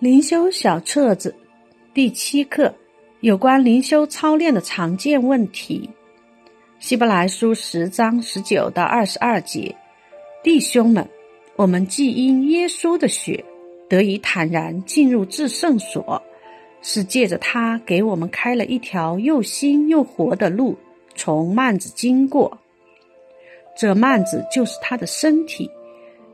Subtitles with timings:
[0.00, 1.34] 灵修小册子
[1.92, 2.74] 第七课，
[3.20, 5.90] 有关灵修操练的常见问题。
[6.78, 9.76] 希伯来书十章十九到二十二节，
[10.42, 11.06] 弟兄们，
[11.54, 13.44] 我们既因耶稣的血
[13.90, 16.22] 得以坦然进入至圣所，
[16.80, 20.74] 是借着他给我们开了一条又新又活的路，
[21.14, 22.58] 从幔子经过。
[23.76, 25.70] 这幔子就是他的身体。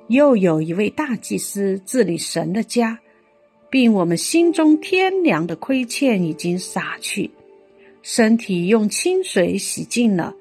[0.07, 2.97] 又有一位大祭司治理神的家。
[3.69, 7.31] 并我们心中天良的亏欠已经洒去，
[8.03, 10.35] 身体用清水洗净了，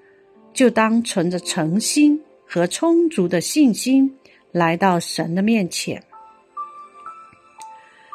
[0.53, 4.17] 就当存着诚心和充足的信心
[4.51, 6.03] 来到神的面前。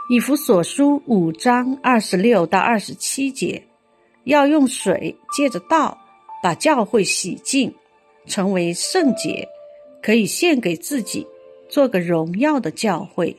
[0.09, 3.63] 以弗所书五章二十六到二十七节，
[4.25, 5.99] 要用水借着道
[6.43, 7.73] 把教会洗净，
[8.27, 9.47] 成为圣洁，
[10.03, 11.27] 可以献给自己，
[11.69, 13.37] 做个荣耀的教会。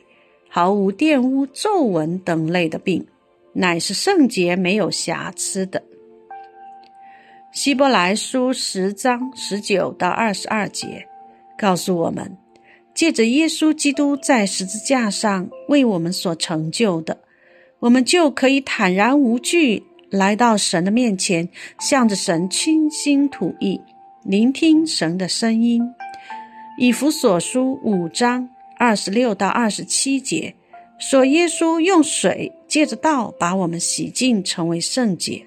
[0.54, 3.06] 毫无玷污、皱纹等类的病，
[3.54, 5.82] 乃是圣洁、没有瑕疵的。
[7.52, 11.06] 希伯来书十章十九到二十二节
[11.56, 12.36] 告诉我们，
[12.94, 17.16] 借着耶稣基督在十字架上为我们所成就的，
[17.78, 21.48] 我们就可以坦然无惧来到神的面前，
[21.80, 23.80] 向着神倾心吐意，
[24.22, 25.82] 聆听神的声音。
[26.76, 28.50] 以弗所书五章。
[28.82, 30.56] 二十六到二十七节
[30.98, 35.46] 说，耶稣用水借着道把我们洗净，成为圣洁。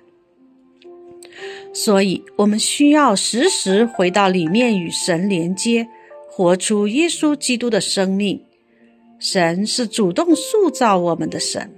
[1.73, 5.85] 所以，我们需要时时回到里面与神连接，
[6.29, 8.41] 活出耶稣基督的生命。
[9.19, 11.73] 神是主动塑造我们的神，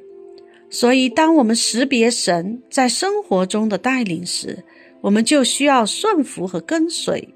[0.70, 4.64] 所以当我们识别神在生活中的带领时，
[5.02, 7.30] 我们就需要顺服和跟随。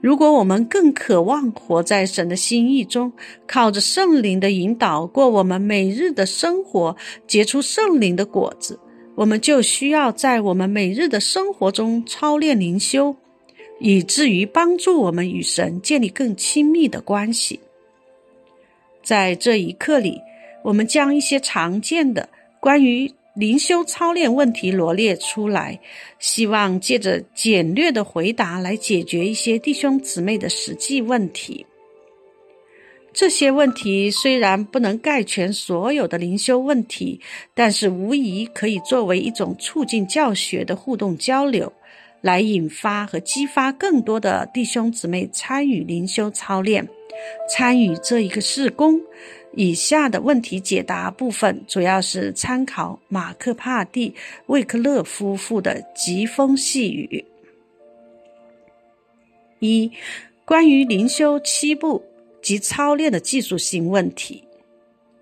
[0.00, 3.12] 如果我们更渴望活在神的心意中，
[3.46, 6.96] 靠着圣灵的引导过我们每日的生活，
[7.26, 8.78] 结出圣灵的果子，
[9.14, 13.14] 我们就需要在我们每日的生活中操练灵修，
[13.78, 17.60] 以至于帮助我们与神建立更亲密的关系。
[19.02, 20.18] 在这一课里，
[20.64, 22.28] 我们将一些常见的
[22.58, 23.12] 关于。
[23.40, 25.80] 灵修操练问题罗列出来，
[26.18, 31.64] 希望借着简略的回答来解决一些弟兄姊妹的实际问题。
[33.14, 37.18] 这些问题虽然不能概全所有的灵修问题，
[37.54, 41.72] 但是无疑可以作为一种促进教学的互动交流，
[42.20, 46.86] 来引发和激发更多的弟兄姊妹参与灵修操练，
[47.48, 49.00] 参与这一个事工。
[49.52, 54.10] 以下的问题解答部分主要是参考马克·帕蒂·
[54.46, 57.24] 魏克勒夫妇的疾风细雨。
[59.58, 59.90] 一、
[60.44, 62.02] 关于灵修七步
[62.40, 64.44] 及操练的技术性问题。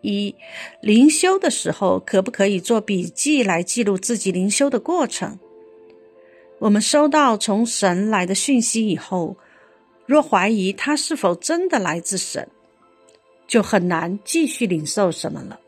[0.03, 0.35] 一、
[0.81, 5.39] 灵修的时候可不可以做笔记来记录自己灵修的过程？
[6.61, 9.37] 我们收到从神来的讯息以后，
[10.07, 12.49] 若怀疑它是否真的来自神。
[13.49, 15.59] 就很难继续领受什么了。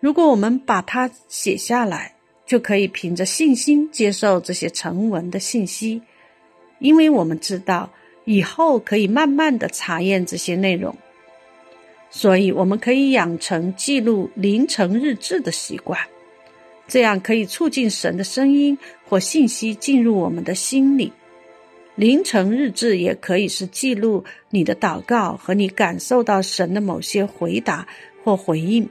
[0.00, 6.02] 如果我们把它写下来，就可以凭着信心接受这些成文的信息，
[6.80, 7.90] 因为我们知道
[8.24, 10.96] 以后可以慢慢的查验这些内容。
[12.08, 16.00] 所以，我们可以养成记录凌晨日志的习惯，
[16.86, 18.78] 这样可以促进神的声音
[19.08, 21.12] 或信息进入我们的心里。
[21.96, 27.88] 凌晨日志也可以是记录你的祷告和你感受到神的某些回答
[28.22, 28.86] 或回应，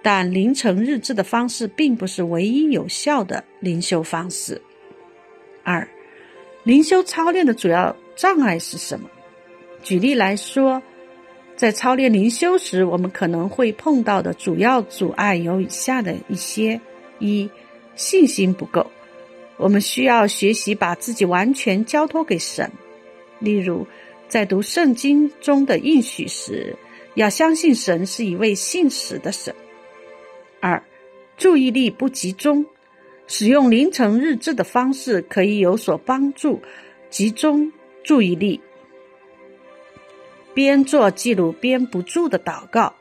[0.00, 4.62] 但凌晨日志的方式并不是唯一有效的灵修方式。
[5.64, 5.88] 二，
[6.62, 9.10] 灵修操练的主要障碍是什么？
[9.82, 10.80] 举例来说，
[11.56, 16.80] 在操练灵修时，我们可能会碰到的主要阻碍有以下的一些：
[17.18, 17.50] 一，
[17.96, 18.88] 信心不够。
[19.56, 22.70] 我们需要学习把自己完全交托给神。
[23.38, 23.86] 例如，
[24.28, 26.76] 在读圣经中的应许时，
[27.14, 29.54] 要相信神是一位信实的神。
[30.60, 30.82] 二，
[31.36, 32.64] 注意力不集中，
[33.26, 36.60] 使用凌晨日志的方式可以有所帮助，
[37.10, 37.70] 集中
[38.02, 38.60] 注意力。
[40.54, 42.94] 边做记录边不住的祷告，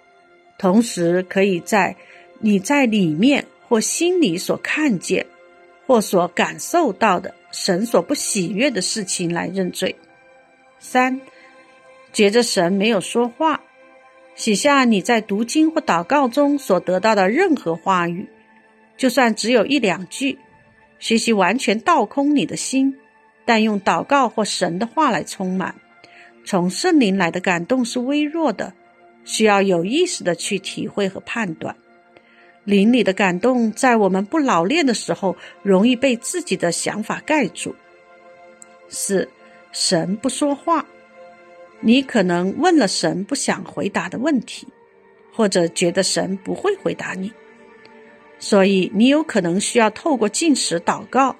[0.57, 1.95] 同时可以在
[2.39, 5.25] 你在里面或心里所看见。
[5.85, 9.95] 或所感受到的神所不喜悦的事情来认罪。
[10.79, 11.19] 三，
[12.11, 13.61] 觉着神没有说话，
[14.35, 18.27] 写下你在读经或祷告中所得到的任何话语，
[18.97, 20.37] 就算只有一两句。
[20.99, 22.97] 学习完全倒空你的心，
[23.43, 25.75] 但用祷告或神的话来充满。
[26.45, 28.73] 从圣灵来的感动是微弱的，
[29.25, 31.75] 需要有意识的去体会和判断。
[32.65, 37.75] 灵里的感动，在我们不老练的时候，容易被自己的想法盖住。
[38.87, 39.27] 四，
[39.71, 40.85] 神不说话，
[41.81, 44.67] 你可能问了神不想回答的问题，
[45.33, 47.33] 或者觉得神不会回答你，
[48.39, 51.35] 所以你有可能需要透过进食祷告，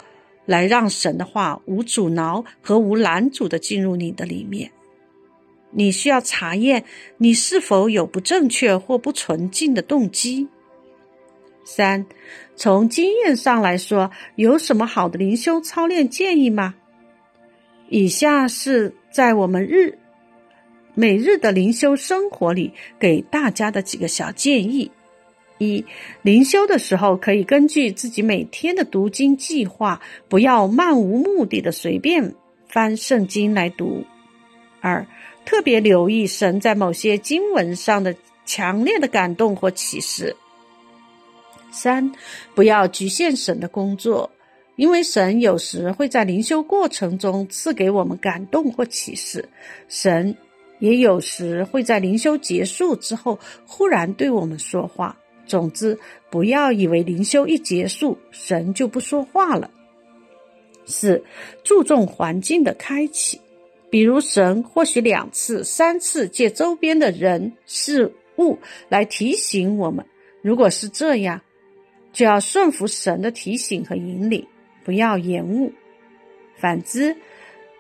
[0.45, 4.71] 来让神的话无阻挠和无拦阻的进入你的里面。
[5.71, 6.83] 你需要查验
[7.17, 10.47] 你是否有不正确或不纯净的动机。
[11.63, 12.05] 三，
[12.55, 16.75] 从经验上来说，有什么好的灵修操练建议吗？
[17.89, 19.97] 以下是在我们日
[20.95, 24.91] 每日的灵修生活里给大家的几个小建议：
[25.57, 25.85] 一，
[26.21, 32.33] 灵修的时候可以根据自己每天的读经计划，不要漫无目的的随便
[32.67, 34.03] 翻圣经来读；
[34.81, 35.05] 二，
[35.45, 38.15] 特别留意神在某些经文上的
[38.45, 40.35] 强烈的感动或启示。
[41.73, 42.09] 三，
[42.55, 44.31] 不要局限神的工作，
[44.77, 49.43] 因为神有时会在灵修过程中赐给我们感动或启示，
[49.89, 50.33] 神
[50.79, 55.17] 也有时会在灵修结束之后忽然对我们说话。
[55.45, 55.97] 总之，
[56.29, 59.69] 不要以为灵修一结束，神就不说话了。
[60.85, 61.21] 四，
[61.63, 63.41] 注重环境的开启，
[63.89, 70.05] 比如神或许两次、三次借周边的人事物来提醒我们。
[70.41, 71.41] 如果是这样，
[72.13, 74.47] 就要顺服神的提醒和引领，
[74.85, 75.73] 不要延误。
[76.55, 77.13] 反之，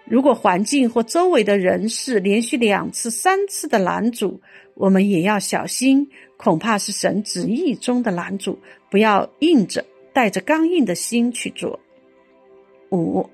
[0.05, 4.41] 如果环境或周围的人事连续两次、三次的拦阻，
[4.73, 8.59] 我们也要小心，恐怕是神旨意中的拦阻，
[8.89, 11.79] 不要硬着带着刚硬的心去做。
[12.91, 13.29] 五，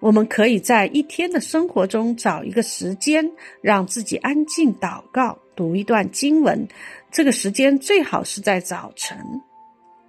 [0.00, 3.30] 我们可以在一天的生活中找一个时间，
[3.60, 6.66] 让自己安静祷告，读一段经文。
[7.10, 9.18] 这个时间最好是在早晨。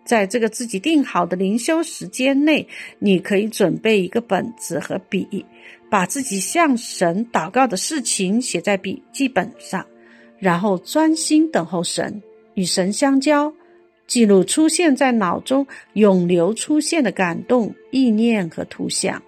[0.06, 2.68] 在这个自己定好的灵修时间内，
[3.00, 5.44] 你可以准备一个本子和笔，
[5.90, 9.84] 把自己向神祷告的事情写在笔记本上，
[10.38, 12.22] 然后专心等候神，
[12.54, 13.52] 与神相交，
[14.06, 19.19] 记录出现在脑中永流出现的感动、意念和图像。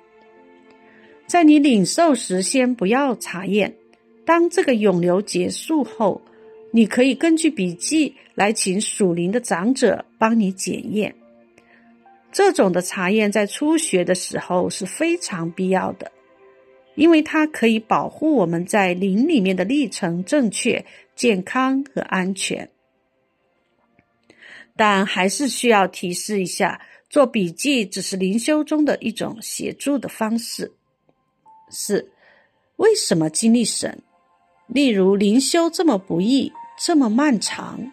[1.25, 3.75] 在你领受时，先不要查验。
[4.23, 6.21] 当这个永流结束后。
[6.77, 11.15] 你可以根据笔记来请属灵的长者帮你检验。
[12.31, 16.11] 这种的查验在初学的时候是非常必要的，
[16.93, 20.85] 因为它可以保护我们在灵里面的历程正确、
[21.15, 22.69] 健康和安全。
[24.75, 26.79] 但还是需要提示一下，
[27.09, 30.71] 做笔记只是灵修中的一种协助的方式。
[31.71, 32.11] 四，
[32.75, 34.03] 为什么经历神？
[34.67, 37.91] 例如灵修这么不易，这么漫长。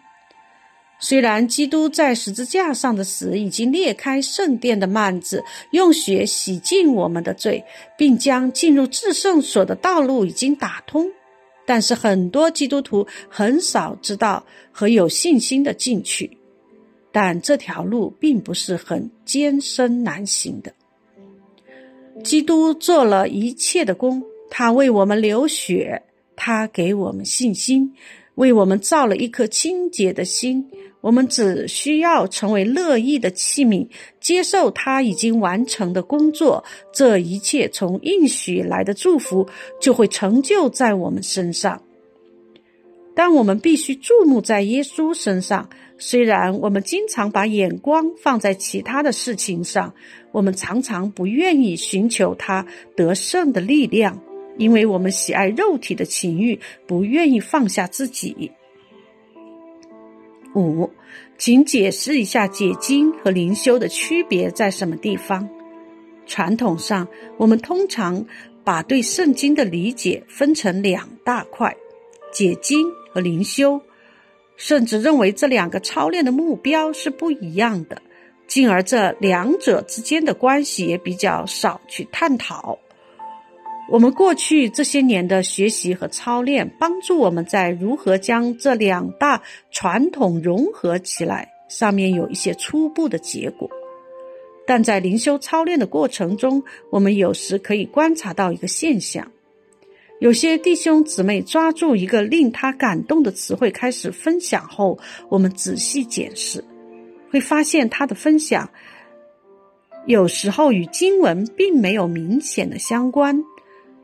[0.97, 7.63] 虽然基督在十字架上的死已经裂开圣殿的幔子，用血洗净我们的罪，
[7.97, 11.05] 并将进入至圣所的道路已经打通，
[11.65, 16.37] 但是很多基督徒很少知道和有信心的进去。
[17.11, 20.73] 但这条路并不是很艰深难行的。
[22.23, 26.03] 基督做了一切的功，他为我们流血。
[26.37, 27.93] 他给我们信心，
[28.35, 30.69] 为我们造了一颗清洁的心。
[31.01, 33.87] 我们只需要成为乐意的器皿，
[34.19, 36.63] 接受他已经完成的工作。
[36.91, 39.47] 这一切从应许来的祝福
[39.79, 41.79] 就会成就在我们身上。
[43.13, 45.69] 但我们必须注目在耶稣身上。
[45.97, 49.93] 虽然我们经常把眼光放在其他的事情上，
[50.31, 52.65] 我们常常不愿意寻求他
[52.97, 54.21] 得胜的力量。
[54.57, 58.51] 因为我们喜爱肉体的情欲，不愿意放下自己。
[60.55, 60.89] 五，
[61.37, 65.49] 请解释一下解经和灵修的区别在什么地方？
[66.25, 67.07] 传统上，
[67.37, 68.25] 我们通常
[68.63, 71.75] 把对圣经的理解分成两大块：
[72.31, 73.81] 解经和灵修，
[74.55, 78.01] 甚至认为这两个操练的目标是不一样的，
[78.47, 82.79] 进而这两者之间的关系也比较少去探讨。
[83.87, 93.69] 我们过去这些年的学习和操练，帮助我们在如何将这两大传统融合起来上面有一些初步的结果。
[94.65, 99.31] 但在灵修操练的过程中，我们有时可以观察到一个现象：
[100.19, 104.97] 有些弟兄姊妹抓住一个令他感动的词汇开始分享后，
[105.29, 106.63] 我们仔细检视，
[107.29, 108.67] 会发现他的分享
[110.07, 113.43] 有时候与经文并没有明显的相关。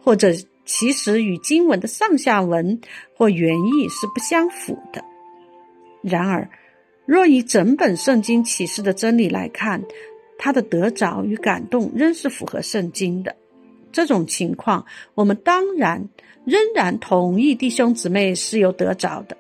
[0.03, 0.29] 或者
[0.65, 2.79] 其实与经文的上下文
[3.15, 5.03] 或原意是不相符的。
[6.01, 6.49] 然而，
[7.05, 9.83] 若以整本圣经启示的真理来看，
[10.37, 13.35] 他的得着与感动仍是符合圣经的。
[13.91, 16.07] 这种情况，我们当然
[16.45, 19.37] 仍然同意弟兄姊妹是有得着的。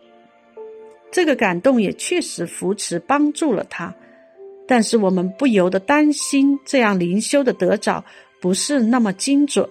[1.11, 3.93] 这个感动也确实扶持帮助了他，
[4.67, 8.03] 但是我们不由得担心，这样灵修的得着
[8.39, 9.67] 不是那么精准、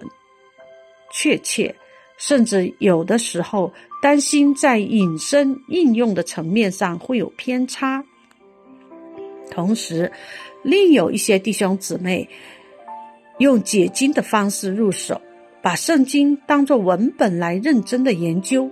[1.11, 1.75] 确切，
[2.17, 8.03] 甚至有的时候担心在引申应用的层面上会有偏差。
[9.49, 10.11] 同时，
[10.63, 12.27] 另有一些弟兄姊妹
[13.39, 15.21] 用解经的方式入手，
[15.61, 18.69] 把圣经当作文本来认真的研究。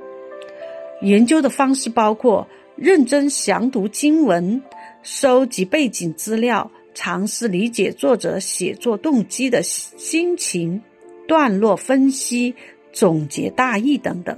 [1.02, 4.62] 研究的方式包括认真详读经文、
[5.02, 10.82] 收集背景资料、尝试理解作者写作动机的心情、
[11.30, 12.56] 段落分析、
[12.92, 14.38] 总结大意等等。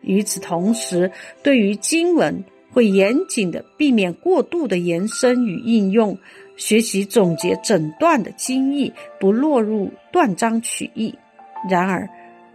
[0.00, 1.12] 与此同时，
[1.44, 6.18] 对于经文会严谨的避免过度的延伸与应用。
[6.56, 11.14] 学习总结整段的经义，不落入断章取义。
[11.70, 12.08] 然而，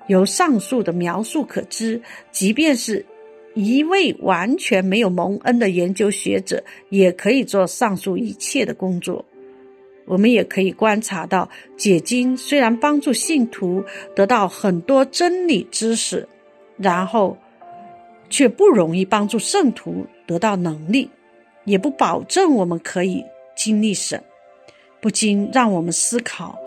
[0.08, 2.02] 由上述的描述可知，
[2.32, 3.06] 即便是
[3.56, 9.26] 一位完全没有蒙恩的研究学者，也可以做上述一切的工作。
[10.08, 11.48] 我们也可以观察到，
[11.78, 13.84] 解经虽然帮助信徒
[14.16, 16.28] 得到很多真理知识，
[16.78, 17.38] 然后
[18.30, 21.10] 却不容易帮助圣徒得到能力，
[21.66, 23.24] 也不保证我们可以。
[23.60, 24.24] 经历神，
[25.02, 26.60] 不禁让我们思考：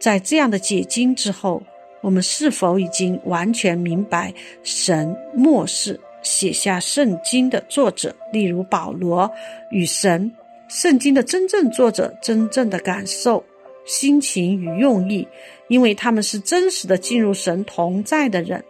[0.00, 1.62] 在这样的解经之后，
[2.00, 4.32] 我们是否已经完全明白
[4.62, 9.30] 神末世写下圣经的作者，例如保罗
[9.70, 10.32] 与神
[10.70, 13.44] 圣经的真正作者真正的感受、
[13.84, 15.26] 心情与用意？
[15.66, 18.64] 因为他们是真实的进入神同在的人。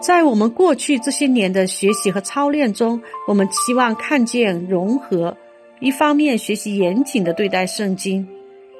[0.00, 5.36] 在我们过去这些年的学习和操练中，我们期望看见融合：
[5.78, 8.26] 一方面学习严谨的对待圣经，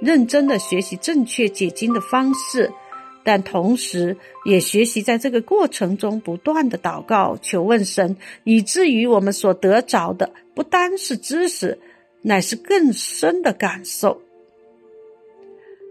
[0.01, 2.73] 认真的学习正确解经的方式，
[3.23, 11.79] 但同时也学习在这个过程中不断的祷告、求问神，以至于我们所得着的不单是知识，
[12.23, 14.21] 乃是更深的感受，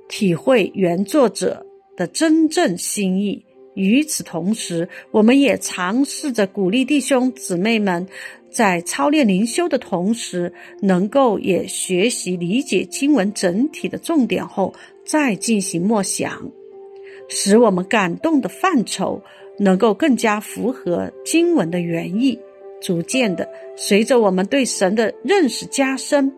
[0.08, 3.46] 体会原作者的真正心意。
[3.76, 8.08] 与此同时，我们也尝试着鼓励弟兄姊妹们，
[8.50, 14.74] 在操练灵修的同时，能够也学习理解经文整体的重点后，
[15.06, 16.52] 再进行默想，
[17.30, 19.22] 使我们感动的范畴
[19.58, 22.38] 能够更加符合经文的原意。
[22.82, 26.32] 逐渐的，随着我们对神的认识加深，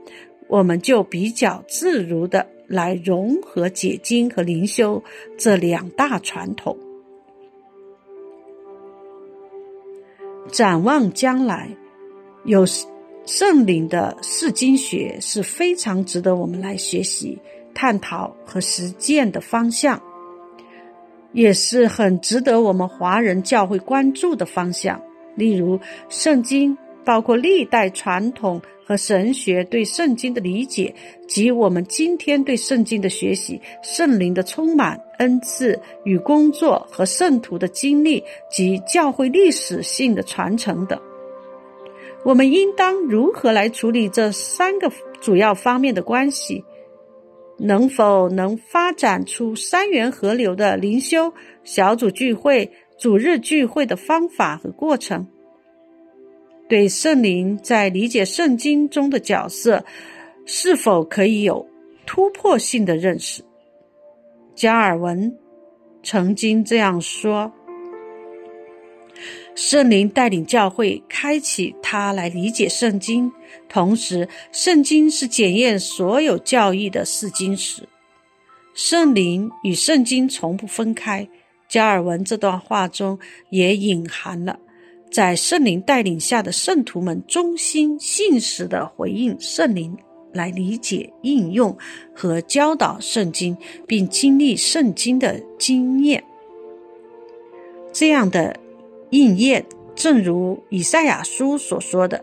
[0.48, 5.04] 我们就比较自如的来融合解经和灵修
[5.38, 6.76] 这两大传统。
[10.52, 11.70] 展望将来，
[12.44, 12.66] 有
[13.28, 17.38] 圣灵的释经学是非常值得我们来学习、
[17.76, 20.02] 探讨和实践的方向，
[21.34, 25.02] 也是很值得我们华人教会关注的方向。
[25.36, 28.62] 例如，圣经包括历代传统。
[28.84, 30.94] 和神学对圣经的理解，
[31.26, 41.00] 及我们今天对圣经的学习、圣灵的充满、恩赐与工作和圣徒的经历及教会历史性的传承等，
[42.26, 46.62] 我们应当如何来处理这三个主要方面的关系？
[47.63, 51.32] 能否能发展出三元合流的灵修
[51.63, 55.27] 小组聚会、主日聚会的方法和过程？
[56.68, 59.86] 对圣灵在理解圣经中的角色，
[60.46, 61.68] 是否可以有
[62.06, 63.44] 突破性的认识？
[64.56, 65.38] 加尔文
[66.01, 67.51] 曾经这样说
[69.55, 73.31] ：“圣灵带领教会开启他来理解圣经，
[73.67, 77.88] 同时，圣经是检验所有教义的试金石。
[78.74, 81.27] 圣灵与圣经从不分开。”
[81.67, 83.17] 加尔文这段话中
[83.50, 84.60] 也隐含了。
[85.10, 89.98] 在圣灵带领下的圣徒们忠心信实的回应圣灵，
[90.34, 91.77] 来理解、应用
[92.13, 93.55] 和教导圣经，
[93.88, 96.22] 并经历圣经的经验。
[97.93, 98.53] 这样的
[99.12, 99.65] 应验，
[99.96, 102.22] 正如以赛亚书所说的：“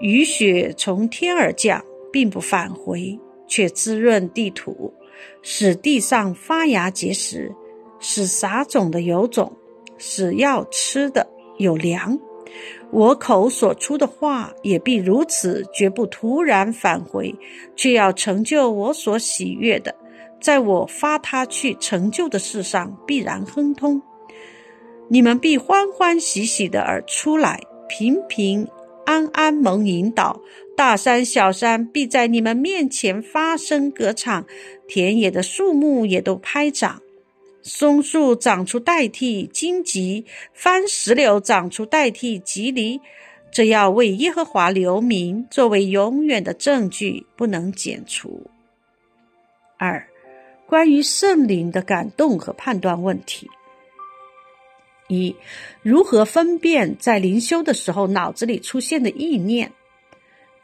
[0.00, 4.92] 雨雪从天而降，并不返回，却滋润地土，
[5.42, 7.54] 使地上发芽结实，
[8.00, 9.52] 使撒种的有种，
[9.98, 11.26] 使要吃的。”
[11.58, 12.18] 有粮，
[12.90, 17.34] 我口所出的话也必如此，绝不突然返回，
[17.74, 19.94] 却要成就我所喜悦的，
[20.38, 24.02] 在我发他去成就的事上必然亨通。
[25.08, 28.66] 你们必欢欢喜喜的而出来，平平
[29.04, 30.40] 安安蒙引导。
[30.76, 34.44] 大山小山必在你们面前发声歌唱，
[34.86, 37.00] 田野的树木也都拍掌。
[37.62, 43.00] 松树长出代替荆棘，番石榴长出代替棘藜。
[43.50, 48.42] 这要为耶和华留名，作为永远的证据，不能剪除。
[49.78, 50.06] 二、
[50.66, 53.48] 关于圣灵的感动和判断问题。
[55.08, 55.34] 一、
[55.82, 59.72] 如何分辨在灵修的时候脑子里出现的意念？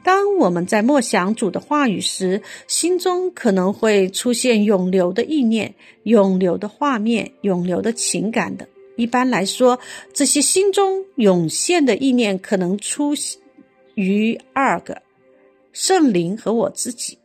[0.04, 5.72] 当我们在默想主的话语时，心中可能会出现涌流的意念、
[6.02, 8.68] 涌流的画面、涌流的情感的。
[8.96, 9.78] 一般来说，
[10.12, 13.14] 这些心中涌现的意念可能出
[13.94, 15.00] 于二个：
[15.72, 17.16] 圣灵和我自己。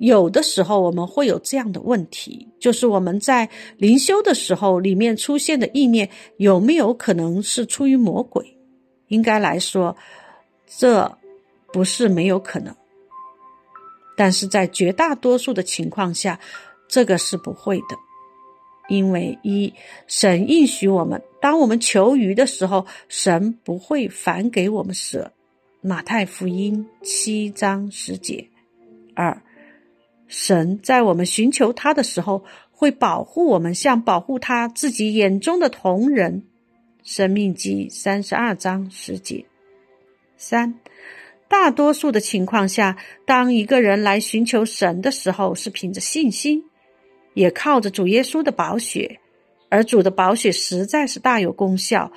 [0.00, 8.56] 有的时候我们会有这样的问题，就是我们在灵修的时候，里面出现的意念有没有可能是出于魔鬼？
[9.08, 9.94] 应该来说，
[10.66, 11.18] 这
[11.70, 12.74] 不是没有可能，
[14.16, 16.40] 但是在绝大多数的情况下，
[16.88, 17.96] 这个是不会的，
[18.88, 19.70] 因为一
[20.06, 25.30] 神应许我们，当我们求鱼的时候，神不会反给我们蛇。
[25.82, 28.48] 马太福音七章十节。
[29.14, 29.42] 二。
[30.30, 36.44] 神在我们寻求他的时候，会保护我们，像保护他自己眼中的同人。
[37.02, 39.44] 生命记三十二章十节。
[40.36, 40.78] 三，
[41.48, 42.96] 大多数的情况下，
[43.26, 46.62] 当一个人来寻求神的时候，是凭着信心，
[47.34, 49.18] 也靠着主耶稣的宝血，
[49.68, 52.12] 而主的宝血实在是大有功效，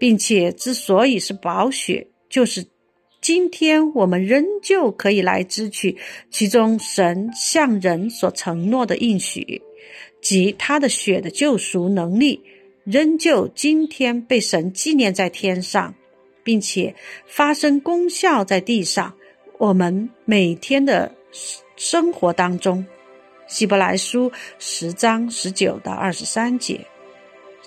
[0.00, 2.71] 并且之所以是宝血，就是。
[3.22, 5.96] 今天我们仍旧可以来支取
[6.28, 9.62] 其中神向人所承诺的应许，
[10.20, 12.42] 及他的血的救赎能力，
[12.82, 15.94] 仍旧今天被神纪念在天上，
[16.42, 19.14] 并且发生功效在地上。
[19.56, 21.14] 我们每天的
[21.76, 22.84] 生活当中，
[23.46, 26.84] 希伯来书十章十九到二十三节，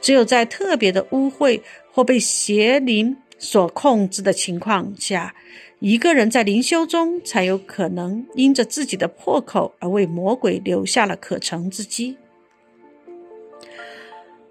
[0.01, 1.61] 只有在特别的污秽
[1.93, 3.15] 或被邪灵。
[3.37, 5.35] 所控制的情况下，
[5.79, 12.17] 一个人在灵修中才有可能因着自己的破口而为魔鬼留下了可乘之机。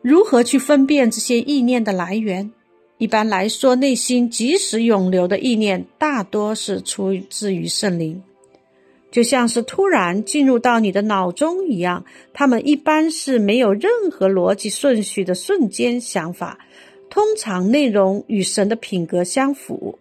[0.02, 2.52] 如何去分辨这些意念的来源？
[2.98, 8.22] 一般来说，内心即时涌流的意念大多是出自于圣灵，
[9.10, 12.04] 就像是突然进入到你的脑中一样。
[12.32, 16.58] 他们一般是没有任何逻辑顺序的瞬间想法。
[17.14, 20.00] 通常内容与神的品格相符，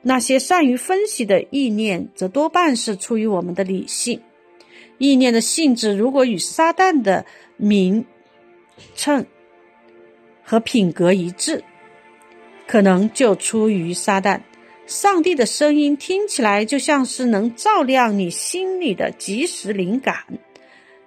[0.00, 4.22] 那些善于分析的意念，则多半是出于我们的理性。
[4.96, 7.26] 意念的性质如果与撒旦的
[7.58, 8.06] 名
[8.94, 9.26] 称
[10.42, 11.62] 和品格一致，
[12.66, 14.40] 可能就出于撒旦。
[14.86, 20.24] 上帝的声音听起来就像是能照亮你心里的及时灵感，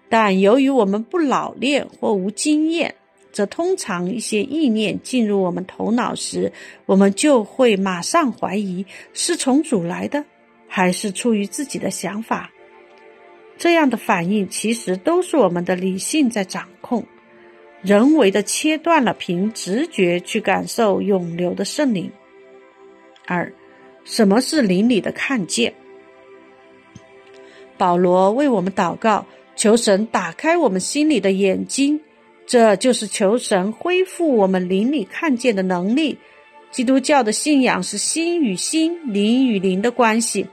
[0.08, 2.94] 但由于我们不老练或无经验。
[3.32, 6.52] 则通常一些意念进入我们头脑时，
[6.86, 10.26] 我们就会马上怀疑是从主来的，
[10.68, 12.52] 还是出于自己的想法。
[13.58, 17.06] 这样的反应其实都是我们的理性在掌控，
[17.82, 22.12] 人为的切断了凭直觉去感受永流的圣灵。
[23.28, 23.54] 二，
[24.04, 25.74] 什么是灵里的看见？
[27.78, 32.02] 保罗为我们祷告，求神打开我们心里的眼睛。
[32.46, 36.18] 这就是求神恢复我们灵里看见的能力。
[36.72, 40.48] 基督教的信仰是心与心、灵与灵的关系，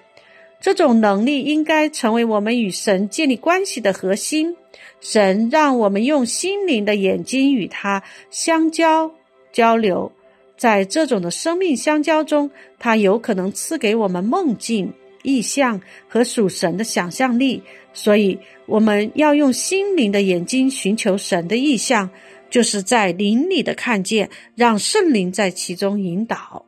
[0.60, 4.56] 这种能力应该成为我们与神建立关系的核心。
[5.00, 9.12] 神让我们用心灵的眼睛与他相交
[9.52, 10.10] 交流，
[10.56, 17.62] 在这种的生命相交中，他有可能赐给我们梦境、意象和属神的想象力。
[18.00, 22.08] 所以，我们要用心灵的眼睛寻求神的意象，
[22.48, 26.64] 就是在灵里的看见，让圣灵在其中引导，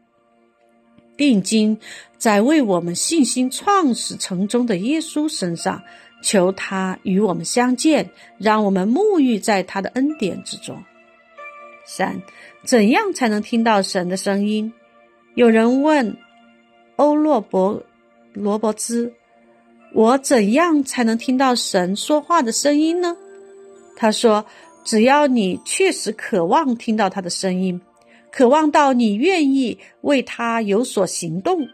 [1.15, 1.79] 并经
[2.19, 5.81] 在为我们信心创始成终的耶稣身上，
[6.21, 10.83] 求他与我们相见，让我们沐浴在他的恩典之中。
[11.87, 12.21] 三，
[12.65, 14.73] 怎样才能听到神的声音？
[15.37, 16.17] 有人问
[16.97, 17.81] 欧洛伯
[18.33, 19.15] 罗伯兹。
[19.93, 23.17] 我怎样才能听到神说话的声音呢？
[23.97, 24.47] 他说
[24.85, 27.81] ：“只要你确实渴望听到他的声音，
[28.31, 31.69] 渴望到你愿意为他有所行动，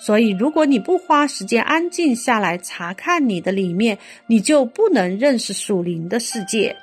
[0.00, 6.76] 所以，如果你不花时间安静下来查看你的里面，你就不能认识属灵的世界。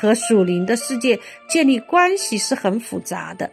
[0.00, 1.18] 和属灵的世界
[1.48, 3.50] 建立关系是很复杂的，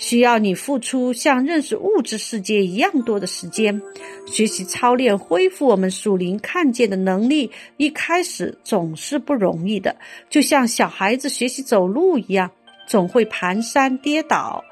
[0.00, 3.82] 需要你付出像认识物质世界一样多的时间。
[4.26, 9.94] 学习操练恢复我们属灵看见的能力，一开始总是不容易的，
[10.30, 12.50] 就像小孩子学习走路一样，
[12.88, 14.64] 总会蹒跚跌倒。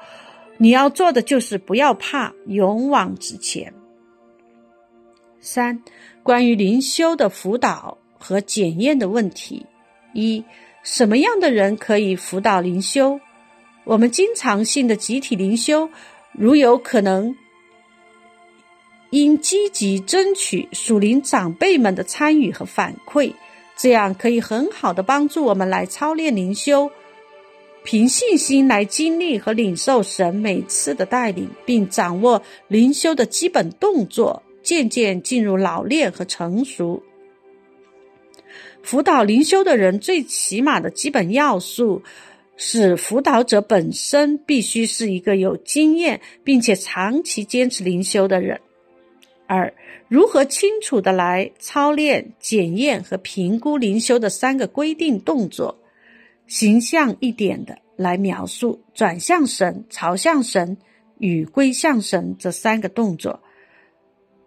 [0.57, 3.71] 你要做的就是不要怕，勇往直前。
[5.39, 5.83] 三、
[6.23, 9.63] 关于灵修的辅导和检验的问题：
[10.13, 10.43] 一、
[10.81, 13.19] 什么样的人可以辅导灵修？
[13.89, 15.89] 我们经常性的集体灵修，
[16.31, 17.35] 如有可能，
[19.09, 23.33] 应积极争取属灵长辈们的参与和反馈，
[23.75, 26.91] 这样可以很好的帮助我们来操练灵修。
[27.83, 37.01] 凭信心来经历和领受神每次的带领，并掌握灵修的基本动作，渐渐进入老练和成熟。
[38.83, 42.01] 辅导灵修的人最起码的基本要素
[42.61, 48.59] 使，辅导者本身必须是一个有经验并且长期坚持灵修的人。
[49.47, 49.73] 二、
[50.09, 55.79] 如何清楚的来操练、检验和评估灵修的三个规定动作？
[56.47, 60.77] 形象一点的来描述转向神、朝向神
[61.17, 63.39] 与归向神这三个动作，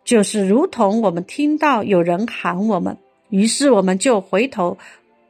[0.04, 2.98] 就是如同我们听到有人喊我们，
[3.30, 4.76] 于是我们就回头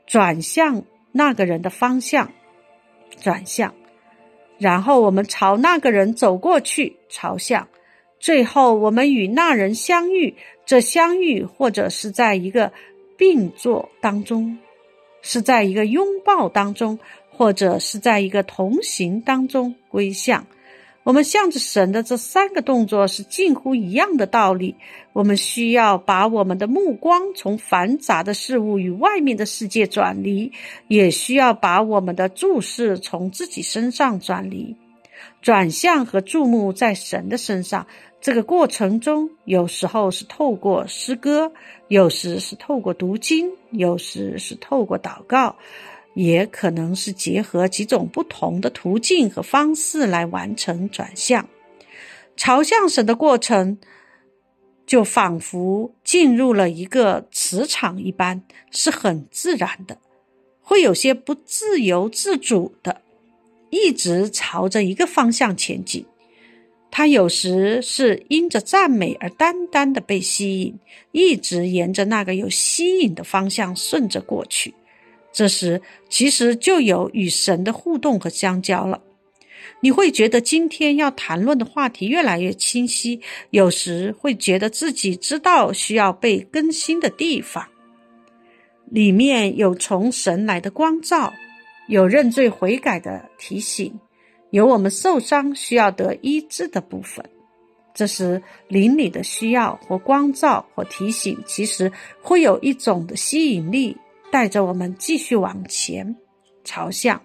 [0.05, 2.33] 转向那个人的方向，
[3.20, 3.75] 转向，
[4.59, 7.68] 然后我们朝那个人走过去，朝向，
[8.18, 10.35] 最后我们与那人相遇。
[10.64, 12.72] 这相遇或者是在一个
[13.16, 14.59] 并坐当中。
[15.25, 16.98] 是在一个拥抱当中，
[17.31, 20.44] 或者是在一个同行当中归向。
[21.05, 24.77] 我们向着神的这三个动作是近乎一样的道理。
[25.12, 30.53] 我们需要把我们的目光从繁杂的事物与外面的世界转离，
[30.87, 34.77] 也需要把我们的注视从自己身上转离，
[35.43, 37.87] 转向和注目在神的身上。
[38.21, 41.53] 这个过程中，有时候是透过诗歌，
[41.88, 45.57] 有时是透过读经，有时是透过祷告，
[46.14, 51.48] 也可能是结合几种不同的途径和方式来完成转向。
[52.37, 53.79] 朝向神的过程，
[54.87, 59.98] 就仿佛进入了一个磁场一般，是很自然的，
[60.61, 63.01] 会有些不自由自主的，
[63.70, 66.05] 一直朝着一个方向前进。
[66.90, 70.79] 他有时是因着赞美而单单的被吸引，
[71.12, 74.75] 一直沿着那个有吸引的方向顺着过去。
[75.33, 79.01] 这时，其实就有与神的互动和相交了。
[79.81, 87.66] 你会觉得今天要谈论的话题越来越清晰，有时会觉得自己知道需要被更新的地方。
[88.90, 91.33] 里面有从神来的光照，
[91.88, 93.99] 有认罪悔改的提醒。
[94.51, 97.25] 有我们受伤需要得医治的部分，
[97.95, 101.90] 这时邻里的需要或光照或提醒，其实
[102.21, 103.97] 会有一种的吸引力，
[104.33, 106.16] 带着我们继续往前
[106.64, 107.23] 朝向。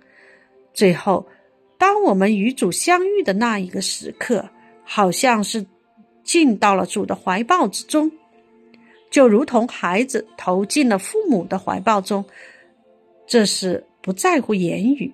[0.74, 1.26] 最后，
[1.80, 4.48] 当我们与主相遇的那一个时刻，
[4.84, 5.66] 好像是
[6.24, 8.12] 进到了主的怀抱之中，
[9.10, 12.24] 就如同孩子投进了父母的怀抱中。
[13.26, 15.14] 这是不在乎言语。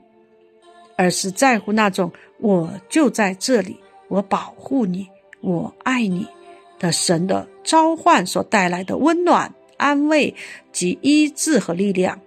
[0.95, 3.79] 而是在乎那种我就在这里，
[4.09, 5.09] 我保护你，
[5.41, 6.27] 我爱你
[6.77, 9.51] 的神的召唤所带来的温暖、
[9.83, 10.33] 安慰
[10.71, 12.21] 及医治和力量。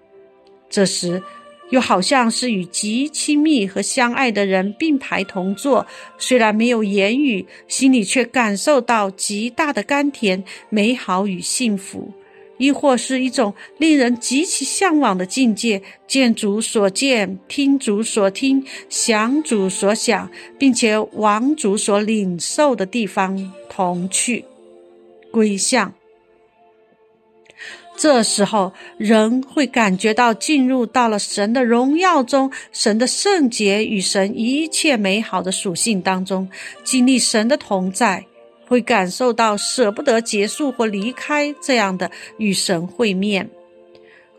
[0.69, 1.23] 这时，
[1.71, 5.87] 又好像是与极亲密和相爱的人并排同坐，
[6.19, 12.12] 虽然没有言语，心里却感受到极大的甘甜、美好与幸福。
[12.59, 24.47] 亦或是一种令人极其向往的境界，见主所见，听主所听，想主所想，并且往主所领受的地方同去
[25.31, 25.92] 归向。
[27.96, 36.48] 这时候，人会感觉到进入到了神的荣耀中，神的圣洁与神一切美好的属性当中，
[36.85, 38.26] 经历神的同在。
[38.68, 43.48] 会感受到舍不得结束或离开这样的与神会面，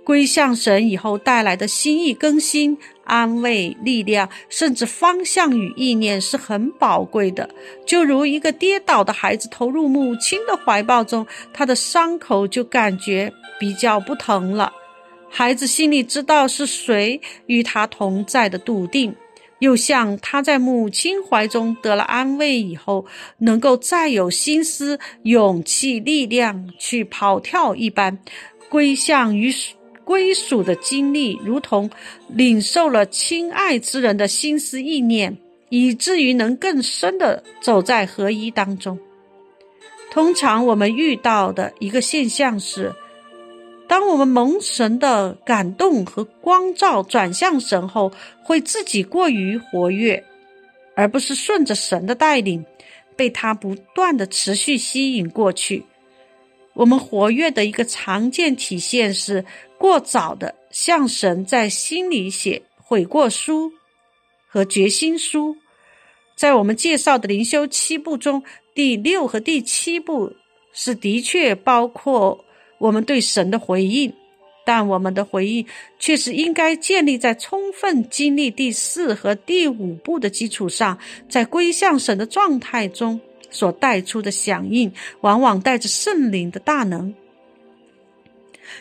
[0.04, 7.50] 归向神以后带来的心意更新、安慰、力量，甚至方向与意念是很宝贵的。
[7.86, 14.72] 就如一个跌倒的孩子投入母亲的怀抱中，他的伤口就感觉比较不疼了。
[15.30, 19.16] 孩子心里知道是谁与他同在的笃定。
[19.60, 23.08] 又像他在母亲怀中得了安慰以后，
[23.40, 28.20] 能够再有心思、勇气、力量去跑跳一般，
[28.70, 29.52] 归向于
[30.08, 31.92] 归属的经历，如同
[32.30, 38.98] 领受了亲爱之人的心思意念，以至于能更深的走在合一当中。
[40.10, 42.96] 通常我们遇到的一个现象是。
[43.90, 48.12] 当我们蒙神的感动和光照转向神后，
[48.44, 50.26] 会自己过于活跃，
[50.94, 52.66] 而不是顺着神的带领，
[53.16, 55.86] 被他不断的持续吸引过去。
[56.74, 59.46] 我们活跃的一个常见体现是
[59.78, 63.72] 过早的向神在心里写悔过书
[64.48, 65.58] 和决心书。
[66.36, 70.34] 在我们介绍的灵修七步中，第六和第七步
[70.74, 72.44] 是的确包括。
[72.80, 74.14] 我们对神的回应，
[74.64, 75.66] 但我们的回应
[75.98, 80.96] 却是应该建立在充分经历第四和第五步的基础上，
[81.28, 87.12] 在归向神的状态中所带出的响应，往往带着圣灵的大能。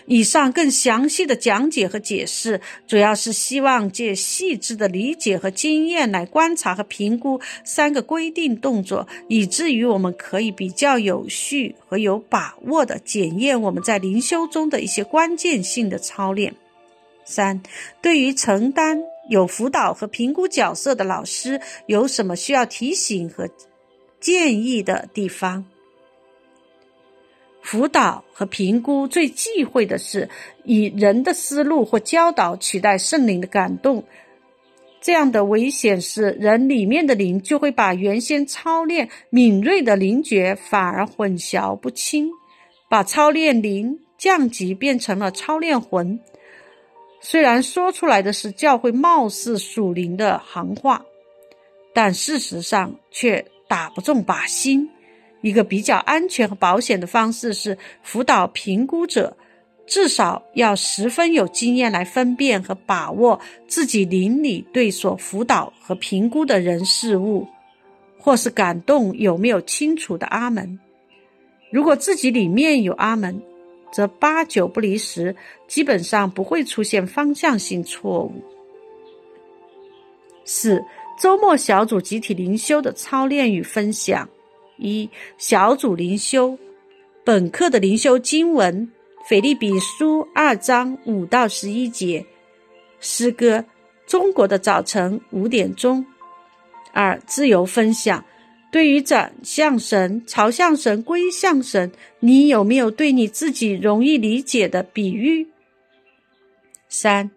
[0.07, 16.55] 以上更详细的讲解和解释，主要是希望借细致的理解和经验来观察和评估三个规定动作，以至于我们可以比较有序和有把握的检验我们在灵修中的一些关键性的操练。
[17.25, 17.61] 三，
[18.01, 23.49] 对于承担有辅导和评估角色的老师，有什么需要提醒和
[24.21, 25.65] 建议的地方？
[27.67, 30.31] 辅导和评估最忌讳的是
[30.63, 34.05] 以人的思路或教导取代圣灵的感动，
[35.01, 42.31] 这样的危险是人里面的灵就会把原先操练敏锐的灵觉反而混淆不清，
[42.89, 46.21] 把操练灵降级变成了操练魂。
[47.21, 51.05] 虽然说出来的是教会貌似属灵的行话，
[51.93, 54.89] 但事实上却打不中靶心。
[55.47, 59.37] 一个比较安全和保险的方式是，辅导评估者
[59.87, 67.47] 至少要十分有经验来分辨和把握自己邻里对所辅导和评估的人事物，
[68.19, 70.81] 或是感动有没有清楚的阿门。
[71.71, 73.41] 如果自己里面有阿门，
[73.93, 75.37] 则八九不离十，
[75.69, 78.43] 基本上不会出现方向性错误。
[80.45, 80.83] 四
[81.21, 84.29] 周末小组集体灵修的操练与分享。
[84.79, 85.09] 一
[85.39, 86.59] 小组灵修，
[87.25, 88.91] 本课的灵修经文：
[89.29, 92.25] 腓立比书二章五到十一节，
[93.01, 93.65] 诗歌：
[94.07, 96.05] 中国的早晨五点钟。
[96.93, 98.25] 二自由分享，
[98.73, 105.47] 对于转向神、朝向神、归向神，你有没有对你自己容易理解的比喻？
[106.89, 107.31] 三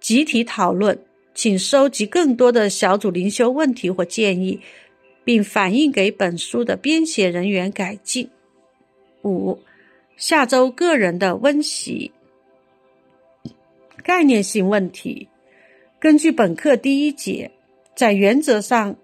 [0.00, 0.98] 集体讨论，
[1.34, 4.60] 请收集更多的小组灵修问题或建议。
[5.24, 8.28] 并反映给本书的编写人员改进。
[9.22, 9.58] 五、
[10.16, 12.12] 下周个人的温习
[14.02, 15.26] 概念性问题。
[15.98, 17.50] 根据本课第一节，
[17.96, 18.94] 在原则上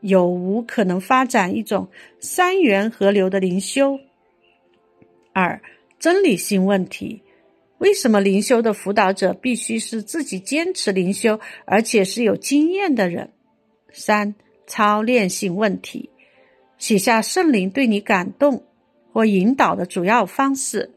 [0.00, 1.88] 有无可能发展一种
[2.20, 3.98] 三元合流的灵修？
[5.32, 5.58] 二、
[5.98, 7.22] 真理性问题：
[7.78, 13.32] 为什么灵修的辅导者必须是自己坚持灵修，而且是有经验的人？
[13.90, 14.34] 三。
[14.66, 16.10] 操练性问题，
[16.78, 18.64] 写下圣灵对你感动
[19.12, 20.92] 或引导的主要方式。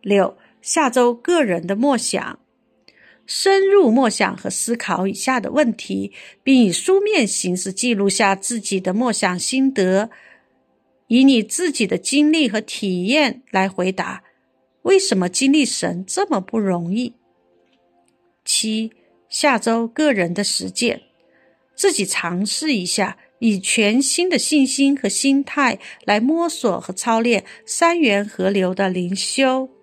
[0.00, 2.38] 六下周个人的默想，
[3.26, 10.10] 深入默想和思考以下的问题，并以书面形式记录下自己的默想心得，
[11.08, 14.22] 以你自己的经历和体验来回答：
[14.82, 17.14] 为什么经历神这么不容易？
[18.44, 18.92] 七
[19.28, 21.02] 下周个人的实践。
[21.76, 29.75] 自己尝试一下，以全新的信心和心态来摸索和操练三元河流的灵修。